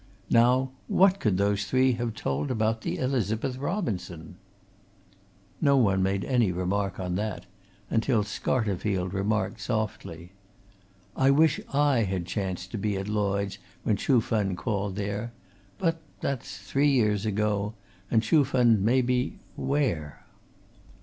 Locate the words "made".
6.01-6.25